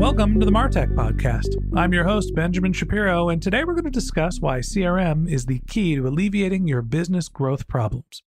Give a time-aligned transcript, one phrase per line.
[0.00, 1.62] Welcome to the Martech Podcast.
[1.76, 5.58] I'm your host, Benjamin Shapiro, and today we're going to discuss why CRM is the
[5.68, 8.22] key to alleviating your business growth problems.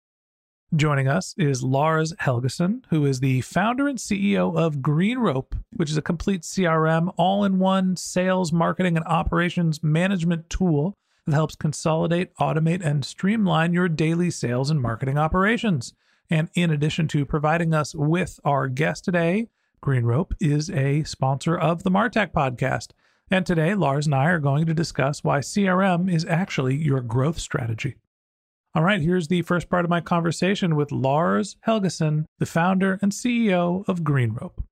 [0.76, 5.98] Joining us is Lars Helgeson, who is the founder and CEO of GreenRope, which is
[5.98, 10.94] a complete CRM, all in one sales, marketing, and operations management tool
[11.26, 15.96] that helps consolidate, automate, and streamline your daily sales and marketing operations.
[16.30, 19.48] And in addition to providing us with our guest today,
[19.84, 22.92] GreenRope is a sponsor of the Martech podcast.
[23.30, 27.38] And today, Lars and I are going to discuss why CRM is actually your growth
[27.38, 27.98] strategy.
[28.74, 33.12] All right, here's the first part of my conversation with Lars Helgeson, the founder and
[33.12, 34.64] CEO of GreenRope.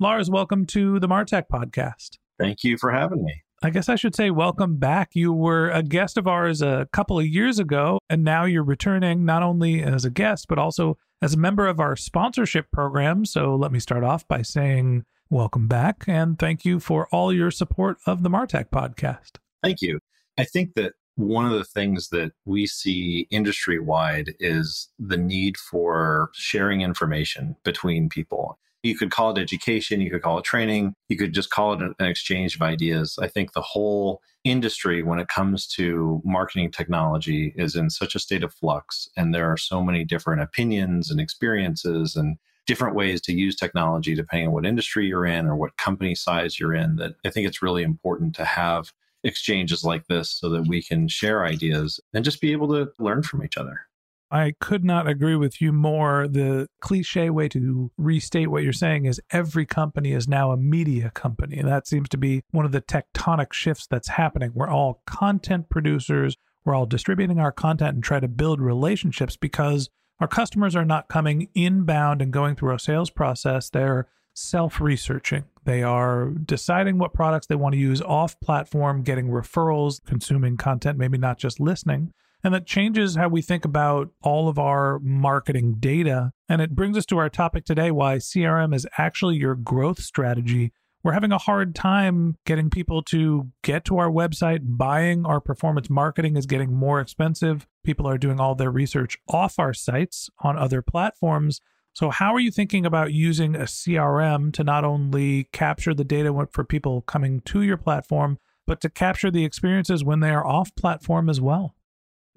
[0.00, 2.18] Lars, welcome to the Martech podcast.
[2.40, 3.44] Thank you for having me.
[3.62, 5.10] I guess I should say welcome back.
[5.14, 9.24] You were a guest of ours a couple of years ago, and now you're returning
[9.24, 13.24] not only as a guest, but also as a member of our sponsorship program.
[13.24, 17.50] So let me start off by saying welcome back and thank you for all your
[17.50, 19.32] support of the Martech podcast.
[19.62, 19.98] Thank you.
[20.38, 25.56] I think that one of the things that we see industry wide is the need
[25.56, 28.58] for sharing information between people.
[28.82, 31.80] You could call it education, you could call it training, you could just call it
[31.80, 33.18] an exchange of ideas.
[33.20, 38.20] I think the whole industry, when it comes to marketing technology, is in such a
[38.20, 42.36] state of flux, and there are so many different opinions and experiences and
[42.68, 46.60] different ways to use technology depending on what industry you're in or what company size
[46.60, 48.92] you're in that I think it's really important to have
[49.24, 53.22] exchanges like this so that we can share ideas and just be able to learn
[53.22, 53.87] from each other.
[54.30, 56.28] I could not agree with you more.
[56.28, 61.10] The cliche way to restate what you're saying is every company is now a media
[61.10, 61.58] company.
[61.58, 64.52] And that seems to be one of the tectonic shifts that's happening.
[64.54, 69.88] We're all content producers, we're all distributing our content and try to build relationships because
[70.20, 73.70] our customers are not coming inbound and going through a sales process.
[73.70, 75.44] They're self researching.
[75.64, 80.98] They are deciding what products they want to use off platform, getting referrals, consuming content,
[80.98, 82.12] maybe not just listening.
[82.48, 86.32] And that changes how we think about all of our marketing data.
[86.48, 90.72] And it brings us to our topic today why CRM is actually your growth strategy.
[91.04, 94.60] We're having a hard time getting people to get to our website.
[94.62, 97.66] Buying our performance marketing is getting more expensive.
[97.84, 101.60] People are doing all their research off our sites on other platforms.
[101.92, 106.32] So, how are you thinking about using a CRM to not only capture the data
[106.50, 110.74] for people coming to your platform, but to capture the experiences when they are off
[110.76, 111.74] platform as well?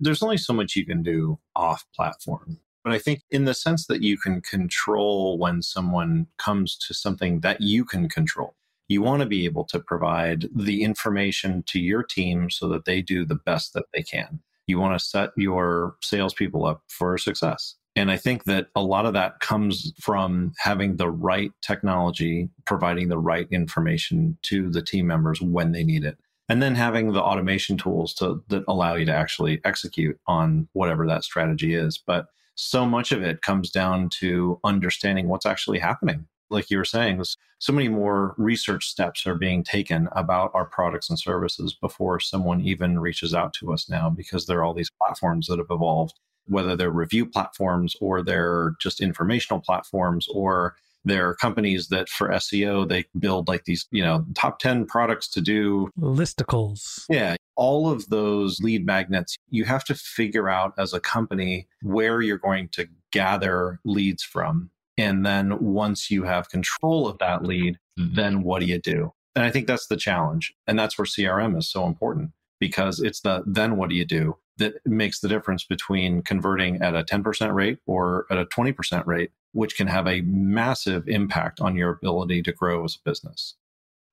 [0.01, 2.59] There's only so much you can do off platform.
[2.83, 7.41] But I think, in the sense that you can control when someone comes to something
[7.41, 8.55] that you can control,
[8.87, 13.01] you want to be able to provide the information to your team so that they
[13.01, 14.39] do the best that they can.
[14.65, 17.75] You want to set your salespeople up for success.
[17.95, 23.09] And I think that a lot of that comes from having the right technology, providing
[23.09, 26.17] the right information to the team members when they need it
[26.51, 31.07] and then having the automation tools to that allow you to actually execute on whatever
[31.07, 31.97] that strategy is.
[31.97, 32.25] But
[32.55, 36.27] so much of it comes down to understanding what's actually happening.
[36.49, 37.23] Like you were saying
[37.59, 42.59] so many more research steps are being taken about our products and services before someone
[42.59, 46.19] even reaches out to us now because there are all these platforms that have evolved
[46.47, 52.29] whether they're review platforms or they're just informational platforms or there are companies that for
[52.29, 57.05] SEO, they build like these, you know, top 10 products to do listicles.
[57.09, 57.35] Yeah.
[57.55, 62.37] all of those lead magnets, you have to figure out as a company where you're
[62.37, 64.69] going to gather leads from.
[64.97, 69.13] And then once you have control of that lead, then what do you do?
[69.35, 70.53] And I think that's the challenge.
[70.67, 74.37] And that's where CRM is so important because it's the then what do you do
[74.57, 79.31] that makes the difference between converting at a 10% rate or at a 20% rate,
[79.53, 83.55] which can have a massive impact on your ability to grow as a business.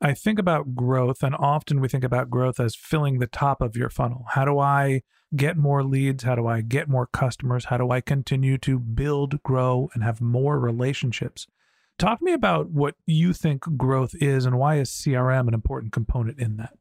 [0.01, 3.77] I think about growth, and often we think about growth as filling the top of
[3.77, 4.27] your funnel.
[4.31, 5.03] How do I
[5.35, 6.23] get more leads?
[6.23, 7.67] How do I get more customers?
[7.67, 11.49] How do I continue to build, grow, and have more relationships?
[11.99, 15.93] Talk to me about what you think growth is and why is CRM an important
[15.93, 16.75] component in that?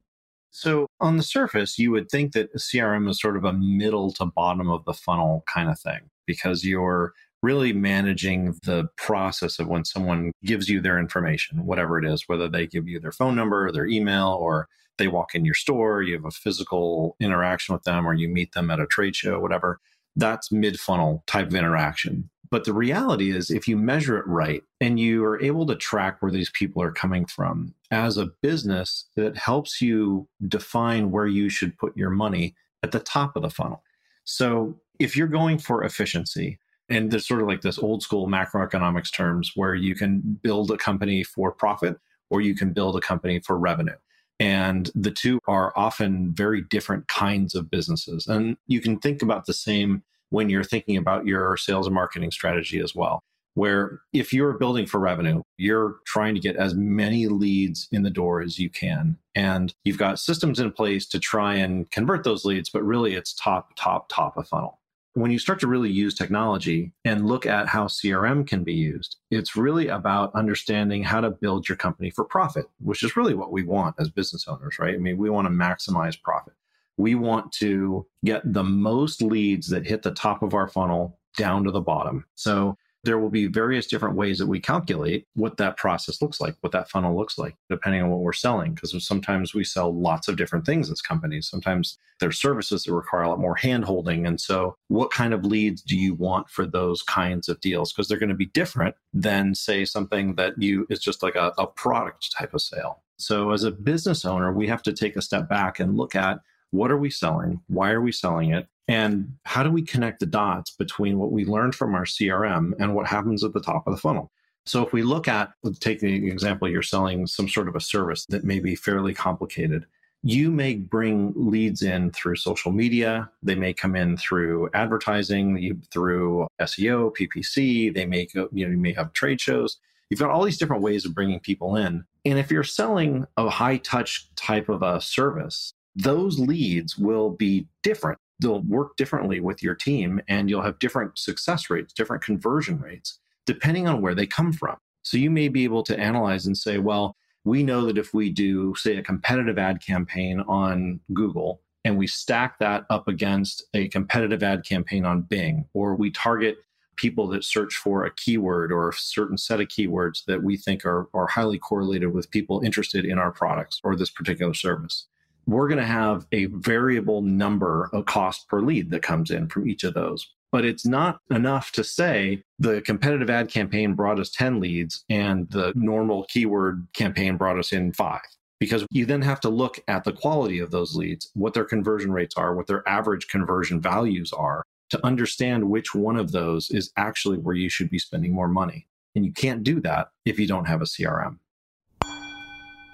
[0.52, 4.26] So, on the surface, you would think that CRM is sort of a middle to
[4.26, 7.14] bottom of the funnel kind of thing because you're
[7.48, 12.50] really managing the process of when someone gives you their information, whatever it is, whether
[12.50, 14.68] they give you their phone number, or their email, or
[14.98, 18.52] they walk in your store, you have a physical interaction with them, or you meet
[18.52, 19.80] them at a trade show, whatever.
[20.18, 22.30] That's mid funnel type of interaction.
[22.50, 26.22] But the reality is, if you measure it right and you are able to track
[26.22, 31.48] where these people are coming from as a business, it helps you define where you
[31.48, 33.84] should put your money at the top of the funnel.
[34.26, 36.60] So if you're going for efficiency,
[36.90, 40.78] and there's sort of like this old school macroeconomics terms where you can build a
[40.78, 42.00] company for profit
[42.30, 43.96] or you can build a company for revenue.
[44.40, 48.28] And the two are often very different kinds of businesses.
[48.28, 52.32] And you can think about the same when you're thinking about your sales and marketing
[52.32, 53.24] strategy as well.
[53.56, 58.12] Where if you're building for revenue, you're trying to get as many leads in the
[58.12, 59.18] door as you can.
[59.34, 63.34] And you've got systems in place to try and convert those leads, but really it's
[63.34, 64.80] top, top, top of funnel
[65.18, 69.16] when you start to really use technology and look at how CRM can be used,
[69.32, 73.52] it's really about understanding how to build your company for profit, which is really what
[73.52, 74.94] we want as business owners, right?
[74.94, 76.54] I mean, we want to maximize profit.
[76.98, 81.64] We want to get the most leads that hit the top of our funnel down
[81.64, 82.26] to the bottom.
[82.36, 86.56] So there will be various different ways that we calculate what that process looks like,
[86.60, 88.74] what that funnel looks like, depending on what we're selling.
[88.74, 91.48] Because sometimes we sell lots of different things as companies.
[91.48, 94.28] Sometimes there's services that require a lot more hand holding.
[94.28, 97.94] And so, what kind of leads do you want for those kinds of deals?
[97.94, 101.54] Because they're going to be different than, say, something that you is just like a,
[101.58, 103.04] a product type of sale.
[103.18, 106.40] So, as a business owner, we have to take a step back and look at
[106.72, 107.62] what are we selling?
[107.68, 108.68] Why are we selling it?
[108.88, 112.96] And how do we connect the dots between what we learned from our CRM and
[112.96, 114.32] what happens at the top of the funnel?
[114.66, 118.26] So if we look at, take the example, you're selling some sort of a service
[118.28, 119.86] that may be fairly complicated.
[120.24, 123.30] You may bring leads in through social media.
[123.44, 127.94] They may come in through advertising, through SEO, PPC.
[127.94, 129.78] They may go, you know, you may have trade shows.
[130.10, 132.04] You've got all these different ways of bringing people in.
[132.26, 137.68] And if you're selling a high touch type of a service, those leads will be
[137.84, 142.80] different they'll work differently with your team and you'll have different success rates, different conversion
[142.80, 144.78] rates, depending on where they come from.
[145.02, 148.30] So you may be able to analyze and say, well, we know that if we
[148.30, 153.88] do, say, a competitive ad campaign on Google and we stack that up against a
[153.88, 156.58] competitive ad campaign on Bing, or we target
[156.98, 160.86] people that search for a keyword or a certain set of keywords that we think
[160.86, 165.08] are, are highly correlated with people interested in our products or this particular service
[165.48, 169.68] we're going to have a variable number of cost per lead that comes in from
[169.68, 170.28] each of those.
[170.52, 175.50] But it's not enough to say the competitive ad campaign brought us 10 leads and
[175.50, 178.22] the normal keyword campaign brought us in five.
[178.60, 182.12] Because you then have to look at the quality of those leads, what their conversion
[182.12, 186.92] rates are, what their average conversion values are to understand which one of those is
[186.98, 188.88] actually where you should be spending more money.
[189.16, 191.38] And you can't do that if you don't have a CRM.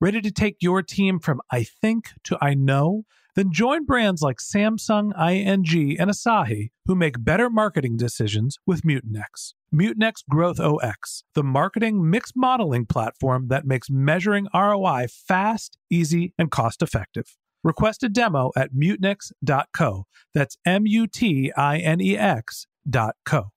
[0.00, 3.04] Ready to take your team from I think to I know?
[3.36, 9.54] Then join brands like Samsung, ING, and Asahi who make better marketing decisions with Mutinex.
[9.72, 16.82] Mutinex GrowthOS, the marketing mix modeling platform that makes measuring ROI fast, easy, and cost
[16.82, 17.36] effective.
[17.62, 20.06] Request a demo at mutinex.co.
[20.34, 23.50] That's M U T I N E X dot co.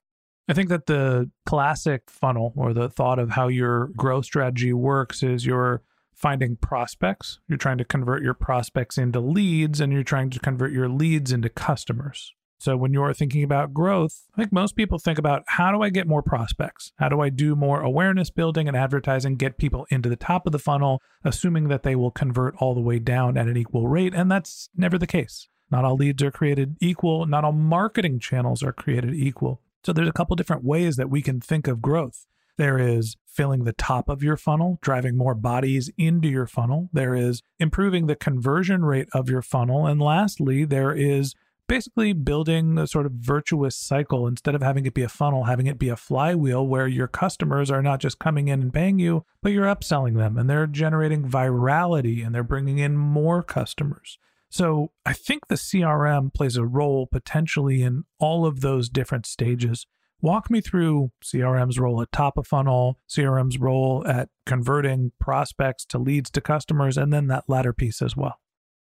[0.47, 5.23] I think that the classic funnel or the thought of how your growth strategy works
[5.23, 5.81] is you're
[6.17, 7.39] finding prospects.
[7.47, 11.31] You're trying to convert your prospects into leads and you're trying to convert your leads
[11.31, 12.33] into customers.
[12.59, 15.89] So when you're thinking about growth, I think most people think about how do I
[15.89, 16.91] get more prospects?
[16.97, 20.53] How do I do more awareness building and advertising, get people into the top of
[20.53, 24.15] the funnel, assuming that they will convert all the way down at an equal rate?
[24.15, 25.47] And that's never the case.
[25.69, 29.61] Not all leads are created equal, not all marketing channels are created equal.
[29.83, 32.25] So there's a couple different ways that we can think of growth.
[32.57, 36.89] There is filling the top of your funnel, driving more bodies into your funnel.
[36.91, 39.85] There is improving the conversion rate of your funnel.
[39.85, 41.35] And lastly, there is
[41.67, 45.67] basically building a sort of virtuous cycle instead of having it be a funnel, having
[45.67, 49.25] it be a flywheel where your customers are not just coming in and paying you,
[49.41, 54.17] but you're upselling them and they're generating virality and they're bringing in more customers.
[54.49, 59.85] So I think the CRM plays a role potentially in all of those different stages.
[60.19, 65.99] Walk me through CRM's role at top of funnel, CRM's role at converting prospects to
[65.99, 68.39] leads to customers, and then that latter piece as well.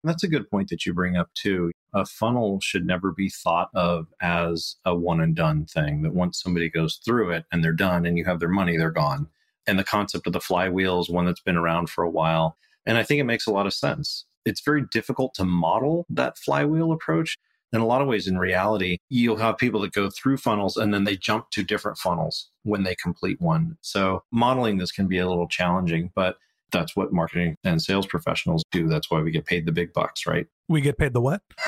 [0.02, 1.70] That's a good point that you bring up too.
[1.94, 6.42] A funnel should never be thought of as a one and done thing, that once
[6.42, 9.28] somebody goes through it and they're done and you have their money, they're gone.
[9.68, 12.56] And the concept of the flywheel is one that's been around for a while.
[12.86, 14.24] And I think it makes a lot of sense.
[14.44, 17.36] It's very difficult to model that flywheel approach
[17.72, 20.92] in a lot of ways, in reality, you'll have people that go through funnels and
[20.92, 23.76] then they jump to different funnels when they complete one.
[23.80, 26.36] So modeling this can be a little challenging, but
[26.72, 28.88] that's what marketing and sales professionals do.
[28.88, 30.46] That's why we get paid the big bucks, right?
[30.68, 31.42] We get paid the what?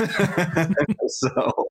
[1.09, 1.67] so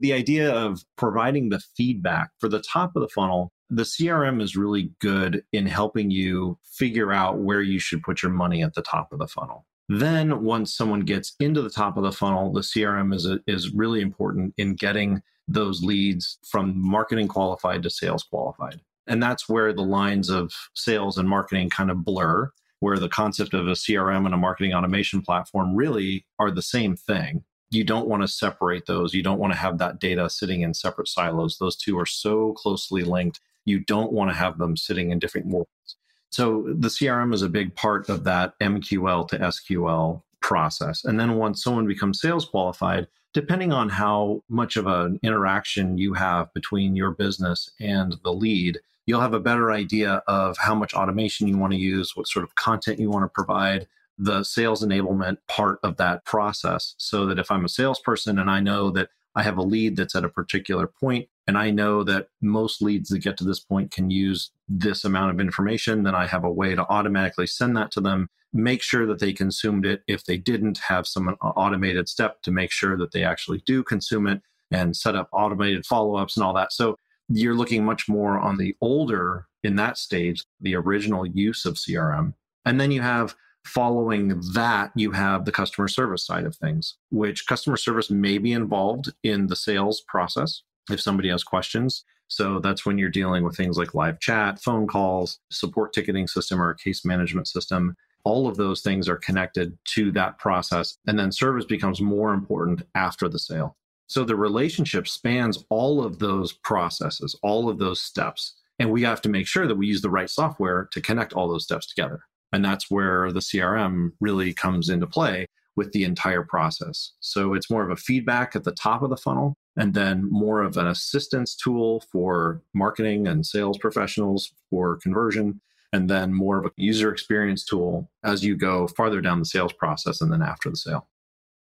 [0.00, 4.56] the idea of providing the feedback for the top of the funnel, the CRM is
[4.56, 8.82] really good in helping you figure out where you should put your money at the
[8.82, 9.66] top of the funnel.
[9.88, 13.72] Then once someone gets into the top of the funnel, the CRM is, a, is
[13.72, 18.80] really important in getting those leads from marketing qualified to sales qualified.
[19.06, 22.50] And that's where the lines of sales and marketing kind of blur,
[22.80, 26.96] where the concept of a CRM and a marketing automation platform really are the same
[26.96, 27.44] thing.
[27.70, 29.14] You don't want to separate those.
[29.14, 31.58] You don't want to have that data sitting in separate silos.
[31.58, 33.40] Those two are so closely linked.
[33.64, 35.96] You don't want to have them sitting in different worlds.
[36.30, 41.04] So the CRM is a big part of that MQL to SQL process.
[41.04, 46.14] And then once someone becomes sales qualified, depending on how much of an interaction you
[46.14, 50.94] have between your business and the lead, you'll have a better idea of how much
[50.94, 53.86] automation you want to use, what sort of content you want to provide,
[54.18, 56.94] the sales enablement part of that process.
[56.98, 60.16] So that if I'm a salesperson and I know that I have a lead that's
[60.16, 63.92] at a particular point, and I know that most leads that get to this point
[63.92, 67.92] can use this amount of information, then I have a way to automatically send that
[67.92, 70.02] to them, make sure that they consumed it.
[70.08, 73.82] If they didn't, have some uh, automated step to make sure that they actually do
[73.82, 74.40] consume it
[74.70, 76.72] and set up automated follow ups and all that.
[76.72, 76.96] So
[77.28, 82.34] you're looking much more on the older in that stage, the original use of CRM.
[82.64, 83.34] And then you have
[83.66, 88.52] following that, you have the customer service side of things, which customer service may be
[88.52, 92.04] involved in the sales process if somebody has questions.
[92.28, 96.60] So that's when you're dealing with things like live chat, phone calls, support ticketing system,
[96.60, 97.94] or case management system.
[98.24, 100.98] All of those things are connected to that process.
[101.06, 103.76] And then service becomes more important after the sale.
[104.08, 108.54] So the relationship spans all of those processes, all of those steps.
[108.78, 111.48] And we have to make sure that we use the right software to connect all
[111.48, 112.20] those steps together.
[112.56, 115.44] And that's where the CRM really comes into play
[115.76, 117.12] with the entire process.
[117.20, 120.62] So it's more of a feedback at the top of the funnel and then more
[120.62, 125.60] of an assistance tool for marketing and sales professionals for conversion
[125.92, 129.74] and then more of a user experience tool as you go farther down the sales
[129.74, 131.06] process and then after the sale.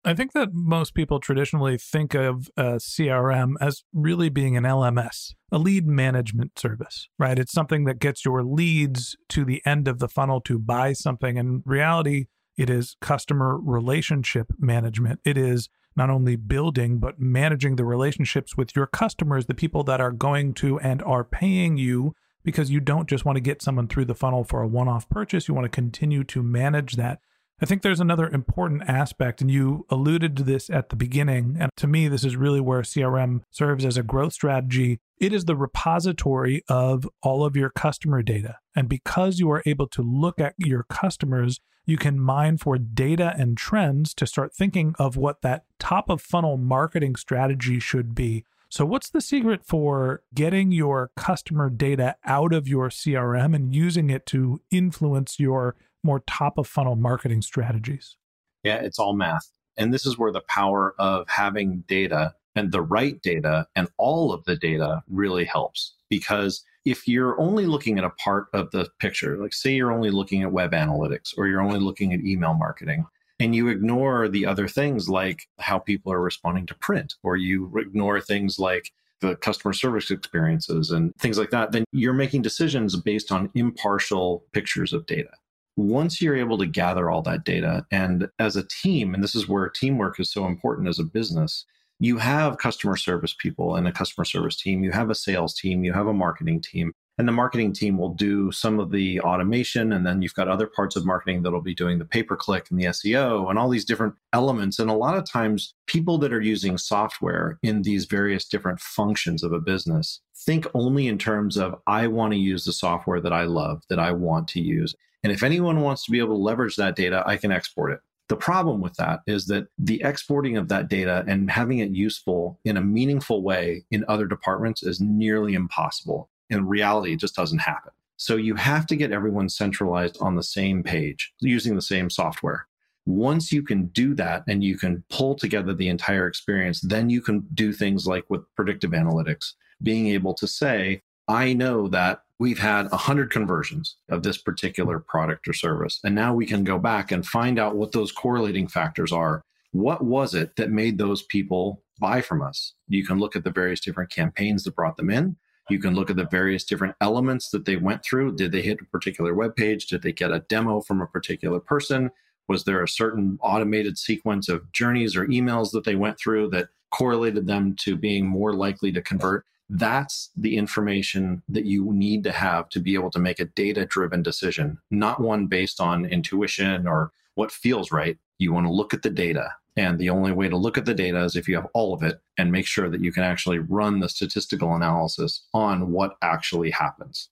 [0.03, 4.63] I think that most people traditionally think of uh, a CRM as really being an
[4.63, 7.37] LMS, a lead management service, right?
[7.37, 11.37] It's something that gets your leads to the end of the funnel to buy something.
[11.37, 12.25] In reality,
[12.57, 15.19] it is customer relationship management.
[15.23, 20.01] It is not only building, but managing the relationships with your customers, the people that
[20.01, 23.87] are going to and are paying you, because you don't just want to get someone
[23.87, 25.47] through the funnel for a one off purchase.
[25.47, 27.19] You want to continue to manage that.
[27.61, 31.57] I think there's another important aspect, and you alluded to this at the beginning.
[31.59, 34.99] And to me, this is really where CRM serves as a growth strategy.
[35.19, 38.57] It is the repository of all of your customer data.
[38.75, 43.35] And because you are able to look at your customers, you can mine for data
[43.37, 48.43] and trends to start thinking of what that top of funnel marketing strategy should be.
[48.69, 54.09] So, what's the secret for getting your customer data out of your CRM and using
[54.09, 58.17] it to influence your more top of funnel marketing strategies?
[58.63, 59.51] Yeah, it's all math.
[59.77, 64.33] And this is where the power of having data and the right data and all
[64.33, 65.95] of the data really helps.
[66.09, 70.11] Because if you're only looking at a part of the picture, like say you're only
[70.11, 73.05] looking at web analytics or you're only looking at email marketing,
[73.39, 77.71] and you ignore the other things like how people are responding to print, or you
[77.77, 78.91] ignore things like
[79.21, 84.43] the customer service experiences and things like that, then you're making decisions based on impartial
[84.51, 85.29] pictures of data
[85.77, 89.47] once you're able to gather all that data and as a team, and this is
[89.47, 91.65] where teamwork is so important as a business,
[91.99, 95.83] you have customer service people and a customer service team, you have a sales team,
[95.83, 99.93] you have a marketing team, and the marketing team will do some of the automation.
[99.93, 102.65] And then you've got other parts of marketing that'll be doing the pay per click
[102.71, 104.79] and the SEO and all these different elements.
[104.79, 109.43] And a lot of times, people that are using software in these various different functions
[109.43, 113.33] of a business think only in terms of, I want to use the software that
[113.33, 114.95] I love, that I want to use.
[115.23, 117.99] And if anyone wants to be able to leverage that data, I can export it.
[118.27, 122.59] The problem with that is that the exporting of that data and having it useful
[122.63, 126.29] in a meaningful way in other departments is nearly impossible.
[126.49, 127.91] In reality, it just doesn't happen.
[128.15, 132.67] So you have to get everyone centralized on the same page using the same software.
[133.05, 137.19] Once you can do that and you can pull together the entire experience, then you
[137.19, 142.57] can do things like with predictive analytics, being able to say, I know that we've
[142.57, 145.99] had 100 conversions of this particular product or service.
[146.03, 149.43] And now we can go back and find out what those correlating factors are.
[149.73, 152.73] What was it that made those people buy from us?
[152.87, 155.35] You can look at the various different campaigns that brought them in.
[155.69, 158.37] You can look at the various different elements that they went through.
[158.37, 159.85] Did they hit a particular web page?
[159.85, 162.09] Did they get a demo from a particular person?
[162.49, 166.69] Was there a certain automated sequence of journeys or emails that they went through that
[166.89, 169.45] correlated them to being more likely to convert?
[169.73, 173.85] That's the information that you need to have to be able to make a data
[173.85, 178.17] driven decision, not one based on intuition or what feels right.
[178.37, 179.53] You want to look at the data.
[179.77, 182.03] And the only way to look at the data is if you have all of
[182.03, 186.71] it and make sure that you can actually run the statistical analysis on what actually
[186.71, 187.29] happens.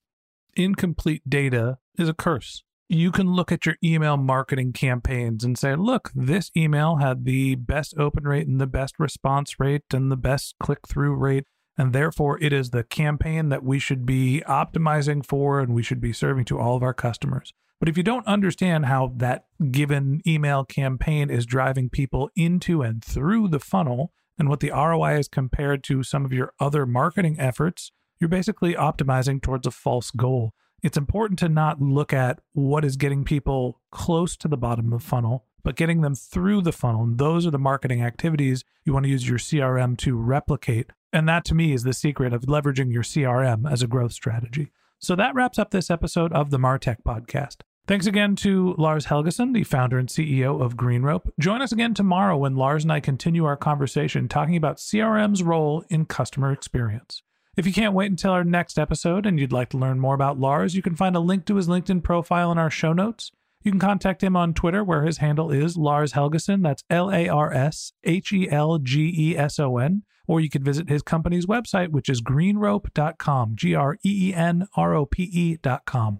[0.56, 2.63] Incomplete data is a curse.
[2.88, 7.56] You can look at your email marketing campaigns and say, look, this email had the
[7.56, 11.45] best open rate and the best response rate and the best click through rate
[11.79, 16.01] and therefore, it is the campaign that we should be optimizing for and we should
[16.01, 17.53] be serving to all of our customers.
[17.79, 23.01] But if you don't understand how that given email campaign is driving people into and
[23.01, 27.37] through the funnel and what the ROI is compared to some of your other marketing
[27.39, 30.53] efforts, you're basically optimizing towards a false goal.
[30.83, 35.01] It's important to not look at what is getting people close to the bottom of
[35.01, 37.03] the funnel, but getting them through the funnel.
[37.03, 41.27] And those are the marketing activities you want to use your CRM to replicate and
[41.27, 44.71] that to me is the secret of leveraging your CRM as a growth strategy.
[44.99, 47.61] So that wraps up this episode of the Martech podcast.
[47.87, 51.31] Thanks again to Lars Helgeson, the founder and CEO of GreenRope.
[51.39, 55.83] Join us again tomorrow when Lars and I continue our conversation talking about CRM's role
[55.89, 57.23] in customer experience.
[57.57, 60.39] If you can't wait until our next episode and you'd like to learn more about
[60.39, 63.31] Lars, you can find a link to his LinkedIn profile in our show notes.
[63.63, 66.63] You can contact him on Twitter, where his handle is Lars Helgeson.
[66.63, 70.49] That's L A R S H E L G E S O N or you
[70.49, 75.07] could visit his company's website, which is greenrope.com, G R E E N R O
[75.07, 76.19] P E.com.